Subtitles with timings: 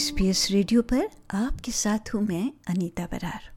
[0.00, 3.50] S P S radio पर आपके साथ हूँ मैं अनीता बरार।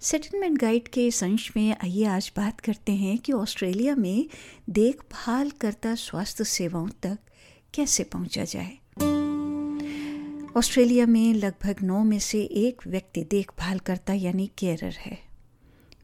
[0.00, 4.26] सेटलमेंट गाइड के इस अंश में आइए आज बात करते हैं कि ऑस्ट्रेलिया में
[4.70, 7.18] देखभाल करता स्वास्थ्य सेवाओं तक
[7.74, 8.78] कैसे पहुँचा जाए।
[10.56, 15.27] ऑस्ट्रेलिया में लगभग नौ में से एक व्यक्ति देखभाल करता यानी केयरर है।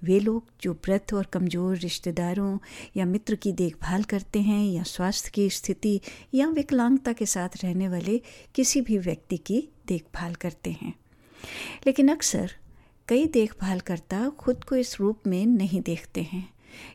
[0.05, 2.59] वे लोग जो वृद्ध और कमज़ोर रिश्तेदारों
[2.97, 6.01] या मित्र की देखभाल करते हैं या स्वास्थ्य की स्थिति
[6.35, 8.21] या विकलांगता के साथ रहने वाले
[8.55, 10.95] किसी भी व्यक्ति की देखभाल करते हैं।
[11.87, 12.53] लेकिन अक्सर
[13.09, 16.49] कई देखभालकर्ता खुद को इस रूप में नहीं देखते हैं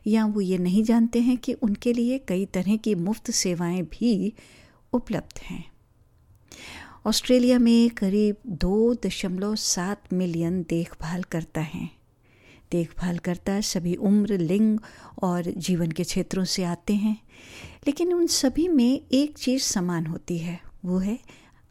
[0.06, 4.32] या वो ये नहीं जानते हैं कि उनके लिए कई तरह की मुफ़्त सेवाएँ भी
[4.92, 5.64] उपलब्ध हैं।
[7.06, 11.99] ऑस्ट्रेलिया में करीब दो दशमलव सात मिलियन देखभाल करता हैं।
[12.72, 14.78] देखभाल करता सभी उम्र लिंग
[15.22, 17.16] और जीवन के क्षेत्रों से आते हैं
[17.86, 21.18] लेकिन उन सभी में एक चीज़ समान होती है वो है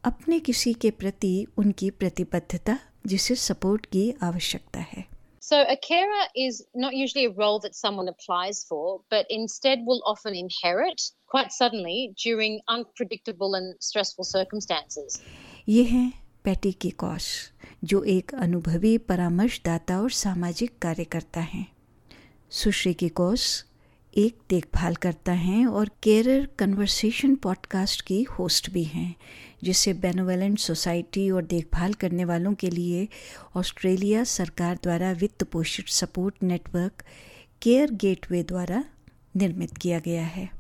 [0.04, 5.08] अपने किसी के प्रति उनकी प्रतिबद्धता जिसे सपोर्ट की आवश्यकता है
[5.42, 10.02] So, a carer is not usually a role that someone applies for, but instead will
[10.06, 15.18] often inherit quite suddenly during unpredictable and stressful circumstances.
[15.70, 16.04] ये है
[16.44, 17.30] पैटी की कॉश
[17.84, 21.68] जो एक अनुभवी परामर्शदाता और सामाजिक कार्यकर्ता हैं।
[22.50, 23.66] सुश्री की कोस
[24.18, 29.16] एक देखभाल करता हैं और केरर कन्वर्सेशन पॉडकास्ट की होस्ट भी हैं
[29.64, 33.08] जिसे बेनोवेलेंट सोसाइटी और देखभाल करने वालों के लिए
[33.56, 37.04] ऑस्ट्रेलिया सरकार द्वारा वित्त पोषित सपोर्ट नेटवर्क
[37.62, 38.84] केयर गेटवे द्वारा
[39.36, 40.59] निर्मित किया गया है।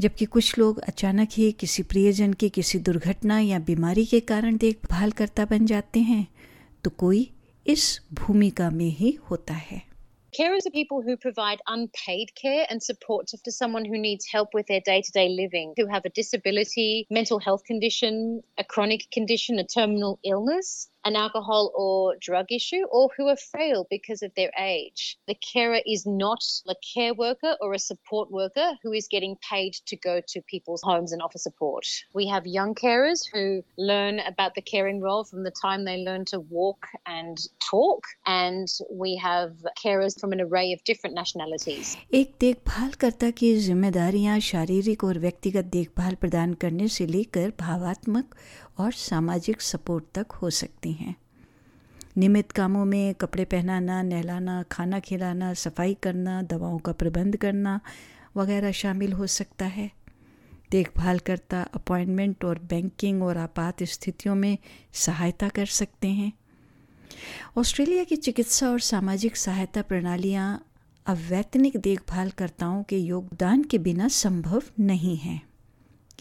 [0.00, 5.10] जबकि कुछ लोग अचानक ही किसी प्रियजन की किसी दुर्घटना या बीमारी के कारण देखभाल
[5.10, 6.26] करता बन जाते हैं
[6.84, 7.30] तो कोई
[7.66, 9.82] इस भूमिका में ही होता है
[10.34, 14.66] Carers are people who provide unpaid care and support to someone who needs help with
[14.66, 19.60] their day to day living, who have a disability, mental health condition, a chronic condition,
[19.60, 20.72] a terminal illness,
[21.05, 25.17] an alcohol or drug issue or who are frail because of their age.
[25.27, 29.73] The carer is not a care worker or a support worker who is getting paid
[29.87, 31.85] to go to people's homes and offer support.
[32.13, 36.25] We have young carers who learn about the caring role from the time they learn
[36.25, 37.37] to walk and
[37.69, 41.95] talk, and we have carers from an array of different nationalities.
[42.13, 48.35] एक देखभालकर्ता की जिम्मेदारियां शारीरिक और व्यक्तिगत देखभाल प्रदान करने से लेकर भावात्मक
[48.79, 51.16] और सामाजिक सपोर्ट तक हो सकती हैं।
[52.16, 57.80] नियमित कामों में कपड़े पहनाना, नहलाना, खाना खिलाना, सफ़ाई करना, दवाओं का प्रबंध करना
[58.36, 59.90] वगैरह शामिल हो सकता है।
[60.70, 64.58] देखभाल करता, अपॉइंटमेंट और बैंकिंग और आपात स्थितियों में
[64.92, 66.32] सहायता कर सकते हैं।
[67.58, 70.66] ऑस्ट्रेलिया की चिकित्सा और सामाजिक सहायता प्रणालियाँ
[71.06, 75.42] अवैतनिक देखभालकर्ताओं के योगदान के बिना संभव नहीं हैं।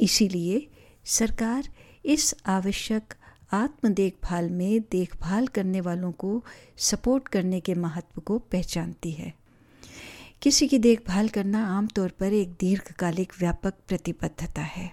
[0.02, 0.68] इसीलिए
[1.06, 1.70] सरकार
[2.06, 3.14] इस आवश्यक
[3.53, 6.44] आत्म देखभाल में देखभाल करने वालों को
[6.78, 9.34] सपोर्ट करने के महत्व को पहचानती है।
[10.41, 14.92] किसी की देखभाल करना आमतौर पर एक दीर्घकालिक व्यापक प्रतिबद्धता है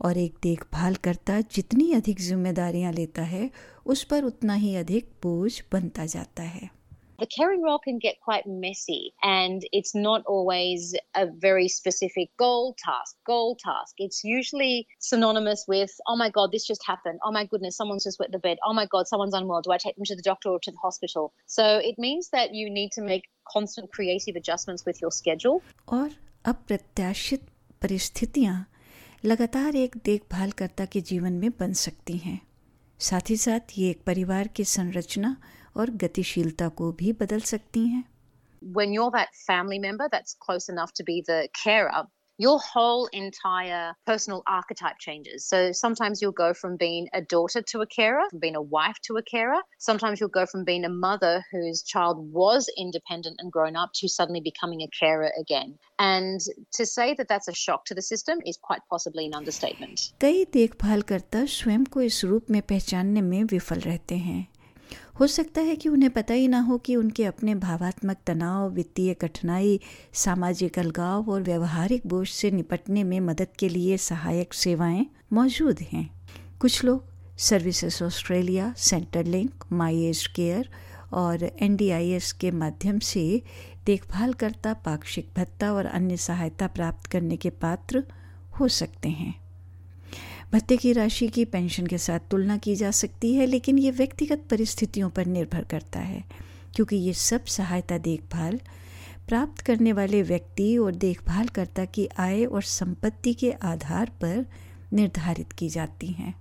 [0.00, 3.50] और एक देखभाल करता जितनी अधिक जिम्मेदारियाँ लेता है,
[3.86, 6.70] उस पर उतना ही अधिक बोझ बनता जाता है।
[7.19, 12.77] The caring role can get quite messy and it's not always a very specific goal
[12.79, 13.95] task, goal task.
[13.97, 17.19] It's usually synonymous with, oh my God, this just happened.
[17.21, 18.57] Oh my goodness, someone's just wet the bed.
[18.65, 19.61] Oh my God, someone's unwell.
[19.61, 21.33] Do I take them to the doctor or to the hospital?
[21.45, 25.61] So it means that you need to make constant creative adjustments with your schedule.
[25.89, 26.09] और
[26.45, 27.41] अप्रत्याशित
[27.81, 28.65] परिस्थितियाँ
[29.25, 32.41] लगातार एक देखभालकर्ता के जीवन में बन सकती हैं
[32.99, 35.35] साथ ही साथ ये एक परिवार की संरचना
[35.75, 38.03] और गतिशीलता को भी बदल सकती हैं
[38.77, 42.01] When you're that family member that's close enough to be the carer,
[42.39, 45.45] your whole entire personal archetype changes.
[45.45, 48.95] So sometimes you'll go from being a daughter to a carer, from being a wife
[49.07, 49.59] to a carer.
[49.77, 54.07] Sometimes you'll go from being a mother whose child was independent and grown up to
[54.07, 55.77] suddenly becoming a carer again.
[55.99, 56.39] And
[56.75, 60.13] to say that that's a shock to the system is quite possibly an understatement.
[60.21, 64.47] कई देखभालकर्ता स्वयं को इस रूप में पहचानने में विफल रहते हैं
[65.20, 69.14] हो सकता है कि उन्हें पता ही ना हो कि उनके अपने भावात्मक तनाव, वित्तीय
[69.14, 69.80] कठिनाई,
[70.12, 76.10] सामाजिक अलगाव और व्यवहारिक बोझ से निपटने में मदद के लिए सहायक सेवाएँ मौजूद हैं।
[76.60, 77.04] कुछ लोग
[77.38, 78.74] Services Australia
[79.24, 80.68] Centrelink My Aged Care
[81.12, 83.42] और एनडीआईएस के माध्यम से
[83.86, 88.04] देखभालकर्ता, पाक्षिक भत्ता और अन्य सहायता प्राप्त करने के पात्र
[88.60, 89.43] हो सकते हैं।
[90.54, 94.44] भत्ते की राशि की पेंशन के साथ तुलना की जा सकती है, लेकिन ये व्यक्तिगत
[94.50, 96.24] परिस्थितियों पर निर्भर करता है,
[96.74, 98.60] क्योंकि ये सब सहायता देखभाल
[99.28, 104.46] प्राप्त करने वाले व्यक्ति और देखभालकर्ता की आय और संपत्ति के आधार पर
[104.92, 106.34] निर्धारित की जाती हैं।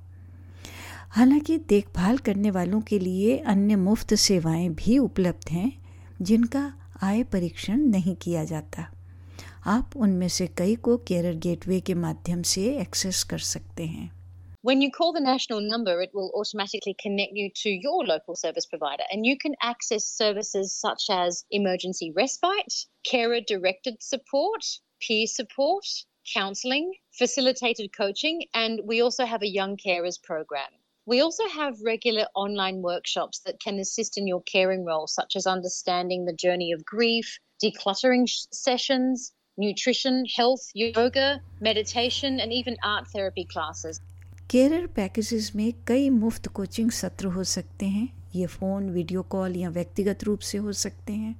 [1.09, 5.73] हालाँकि देखभाल करने वालों के लिए अन्य मुफ़्त सेवाएँ भी उपलब्ध हैं,
[6.21, 6.73] जिनका
[7.03, 8.91] आय परीक्षण नहीं किया जाता।
[9.66, 14.10] आप उनमें से कई को केयर गेटवे के माध्यम से एक्सेस कर सकते हैं
[14.68, 18.66] When you call the national number, it will automatically connect you to your local service
[18.66, 22.74] provider, and you can access services such as emergency respite,
[23.10, 24.64] carer directed support,
[25.00, 25.86] peer support,
[26.34, 30.70] counselling, facilitated coaching, and we also have a young carers program.
[31.06, 35.46] We also have regular online workshops that can assist in your caring role, such as
[35.46, 43.45] understanding the journey of grief, decluttering sessions, nutrition, health, yoga, meditation, and even art therapy
[43.45, 44.01] classes.
[44.49, 49.69] Care packages में कई मुफ़्त coaching सत्र हो सकते हैं। ये phone video call या
[49.69, 51.35] व्यक्तिगत रूप से हो सकते हैं।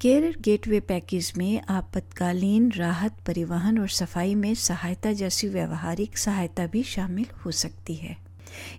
[0.00, 6.82] केयर गेटवे पैकेज में आपातकालीन राहत परिवहन और सफ़ाई में सहायता जैसी व्यवहारिक सहायता भी
[6.82, 8.16] शामिल हो सकती है।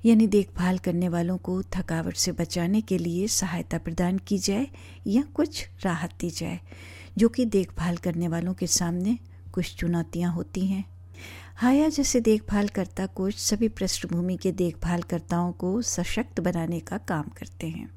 [0.06, 4.68] यानी देखभाल करने वालों को थकावट से बचाने के लिए सहायता प्रदान की जाए
[5.07, 6.60] या कुछ राहत दी जाए।
[7.18, 9.18] जो कि देखभाल करने वालों के सामने
[9.54, 10.84] कुछ चुनौतियाँ होती हैं।
[11.56, 17.68] हाया जैसे देखभाल करता कोच सभी पृष्ठभूमि के देखभालकर्ताओं को सशक्त बनाने का काम करते
[17.68, 17.90] हैं।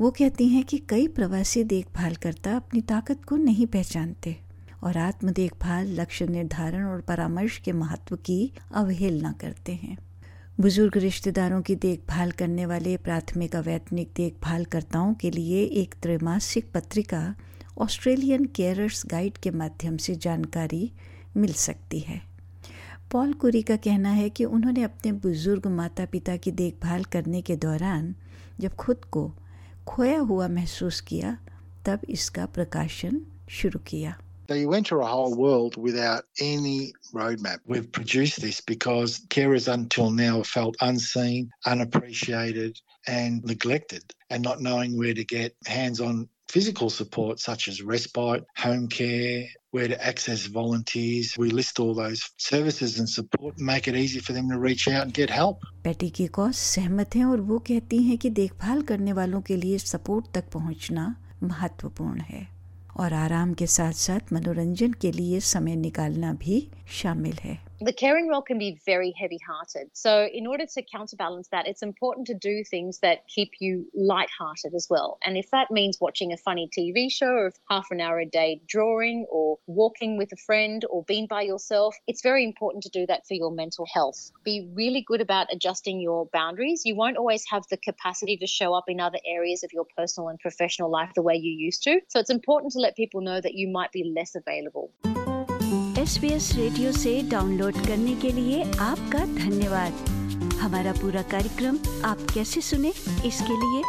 [0.00, 4.36] वो कहती हैं कि कई प्रवासी देखभालकर्ता अपनी ताकत को नहीं पहचानते
[4.82, 9.96] और आत्म देखभाल, लक्ष्य निर्धारण और परामर्श के महत्व की अवहेलना करते हैं।
[10.60, 17.34] बुज़ुर्ग रिश्तेदारों की देखभाल करने वाले प्राथमिक अवैतनिक देखभालकर्ताओं के लिए एक त्रैमासिक पत्रिका
[17.82, 20.90] ऑस्ट्रेलियन केयरर्स गाइड के माध्यम से जानकारी
[21.36, 22.20] मिल सकती है
[23.12, 27.56] पॉल कुरी का कहना है कि उन्होंने अपने बुज़ुर्ग माता पिता की देखभाल करने के
[27.64, 28.14] दौरान
[28.60, 29.30] जब खुद को
[29.88, 31.36] खोया हुआ महसूस किया
[31.86, 33.20] तब इसका प्रकाशन
[33.60, 34.16] शुरू किया
[34.48, 37.60] So you enter a whole world without any roadmap.
[37.66, 44.98] We've produced this because carers until now felt unseen, unappreciated, and neglected, and not knowing
[44.98, 50.46] where to get hands on physical support such as respite, home care, where to access
[50.46, 51.34] volunteers.
[51.36, 54.86] We list all those services and support and make it easy for them to reach
[54.88, 55.58] out and get help.
[55.84, 59.78] पेटी की कॉस सहमत हैं और वो कहती हैं कि देखभाल करने वालों के लिए
[59.78, 62.46] सपोर्ट तक पहुँचना महत्वपूर्ण है
[62.96, 66.66] और आराम के साथ साथ मनोरंजन के लिए समय निकालना भी
[67.02, 69.90] शामिल है the caring role can be very heavy hearted.
[69.92, 74.74] So, in order to counterbalance that, it's important to do things that keep you light-hearted
[74.74, 75.18] as well.
[75.22, 78.62] And if that means watching a funny TV show or half an hour a day
[78.66, 83.06] drawing or walking with a friend or being by yourself, it's very important to do
[83.06, 84.30] that for your mental health.
[84.44, 86.82] Be really good about adjusting your boundaries.
[86.86, 90.28] You won't always have the capacity to show up in other areas of your personal
[90.28, 92.00] and professional life the way you used to.
[92.08, 94.90] So, it's important to let people know that you might be less available.
[96.04, 99.92] S radio से download करने के लिए आपका धन्यवाद
[100.60, 102.88] हमारा पूरा कार्यक्रम आप कैसे सुने,
[103.26, 103.82] इसके लिए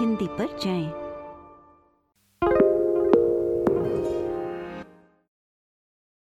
[0.00, 1.05] हिंदी पर जाएँ।